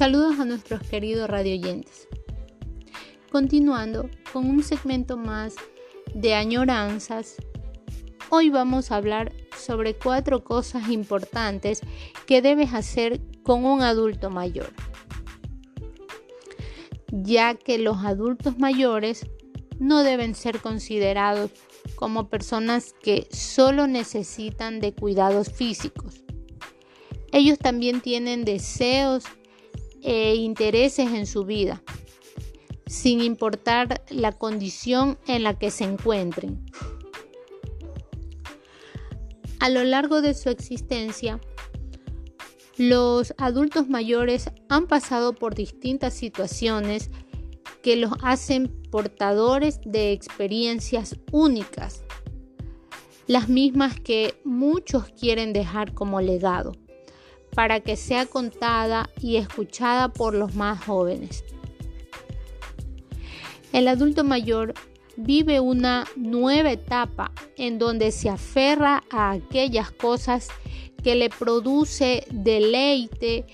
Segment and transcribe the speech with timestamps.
[0.00, 2.08] Saludos a nuestros queridos radioyentes.
[3.30, 5.56] Continuando con un segmento más
[6.14, 7.36] de añoranzas,
[8.30, 11.82] hoy vamos a hablar sobre cuatro cosas importantes
[12.26, 14.72] que debes hacer con un adulto mayor,
[17.12, 19.26] ya que los adultos mayores
[19.78, 21.50] no deben ser considerados
[21.96, 26.24] como personas que solo necesitan de cuidados físicos.
[27.32, 29.24] Ellos también tienen deseos
[30.02, 31.82] e intereses en su vida,
[32.86, 36.64] sin importar la condición en la que se encuentren.
[39.60, 41.40] A lo largo de su existencia,
[42.78, 47.10] los adultos mayores han pasado por distintas situaciones
[47.82, 52.04] que los hacen portadores de experiencias únicas,
[53.26, 56.72] las mismas que muchos quieren dejar como legado
[57.54, 61.44] para que sea contada y escuchada por los más jóvenes.
[63.72, 64.74] El adulto mayor
[65.16, 70.48] vive una nueva etapa en donde se aferra a aquellas cosas
[71.02, 73.46] que le produce deleite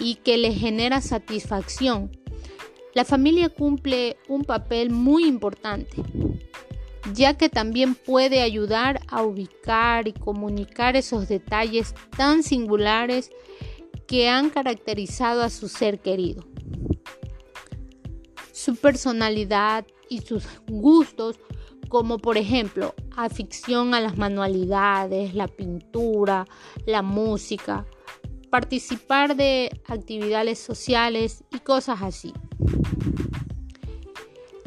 [0.00, 2.10] y que le genera satisfacción.
[2.94, 6.02] La familia cumple un papel muy importante
[7.14, 13.30] ya que también puede ayudar a ubicar y comunicar esos detalles tan singulares
[14.06, 16.44] que han caracterizado a su ser querido.
[18.52, 21.40] Su personalidad y sus gustos,
[21.88, 26.46] como por ejemplo afición a las manualidades, la pintura,
[26.86, 27.86] la música,
[28.50, 32.32] participar de actividades sociales y cosas así.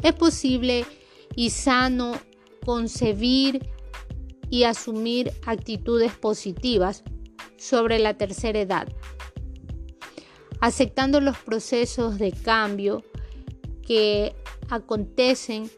[0.02, 0.84] Es posible
[1.34, 2.14] y sano
[2.66, 3.70] concebir
[4.50, 7.04] y asumir actitudes positivas
[7.56, 8.88] sobre la tercera edad,
[10.60, 13.04] aceptando los procesos de cambio
[13.86, 14.34] que
[14.68, 15.70] acontecen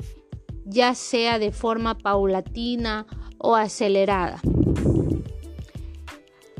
[0.65, 3.07] ya sea de forma paulatina
[3.37, 4.41] o acelerada.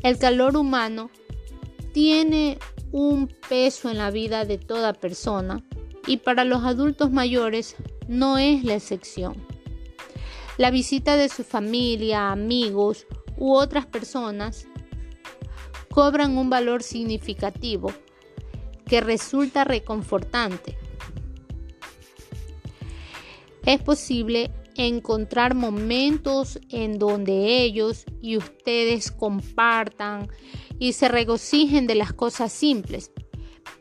[0.03, 1.09] El calor humano
[1.91, 2.59] tiene
[2.91, 5.63] un peso en la vida de toda persona
[6.05, 7.75] y para los adultos mayores
[8.07, 9.48] no es la excepción.
[10.59, 14.67] La visita de su familia, amigos u otras personas
[15.89, 17.93] cobran un valor significativo
[18.85, 20.77] que resulta reconfortante.
[23.65, 30.27] Es posible encontrar momentos en donde ellos y ustedes compartan
[30.77, 33.13] y se regocijen de las cosas simples,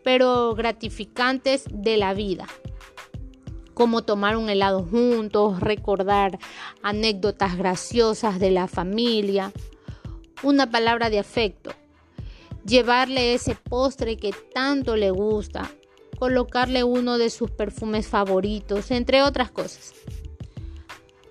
[0.04, 2.46] pero gratificantes de la vida
[3.78, 6.40] como tomar un helado juntos, recordar
[6.82, 9.52] anécdotas graciosas de la familia,
[10.42, 11.70] una palabra de afecto,
[12.66, 15.70] llevarle ese postre que tanto le gusta,
[16.18, 19.94] colocarle uno de sus perfumes favoritos, entre otras cosas.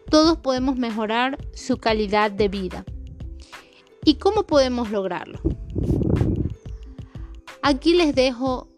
[0.10, 2.86] Todos podemos mejorar su calidad de vida.
[4.06, 5.42] ¿Y cómo podemos lograrlo?
[7.62, 8.70] Aquí les dejo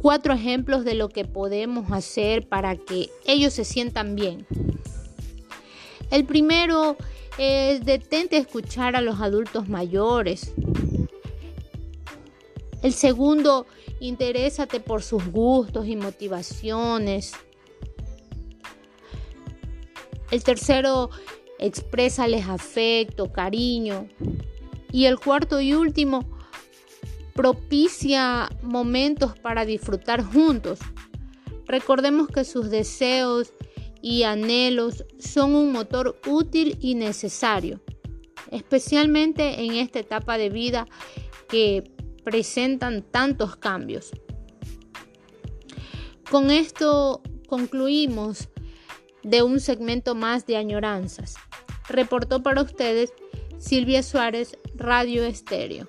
[0.00, 4.46] cuatro ejemplos de lo que podemos hacer para que ellos se sientan bien.
[6.10, 6.96] El primero
[7.38, 10.52] es detente a escuchar a los adultos mayores.
[12.82, 13.66] El segundo,
[14.00, 17.32] interésate por sus gustos y motivaciones.
[20.30, 21.10] El tercero,
[21.58, 24.08] exprésales afecto, cariño.
[24.90, 26.39] Y el cuarto y último,
[27.34, 30.78] propicia momentos para disfrutar juntos.
[31.66, 33.52] Recordemos que sus deseos
[34.02, 37.80] y anhelos son un motor útil y necesario,
[38.50, 40.86] especialmente en esta etapa de vida
[41.48, 41.84] que
[42.24, 44.10] presentan tantos cambios.
[46.30, 48.48] Con esto concluimos
[49.22, 51.34] de un segmento más de añoranzas.
[51.88, 53.12] Reportó para ustedes
[53.58, 55.88] Silvia Suárez, Radio Estéreo.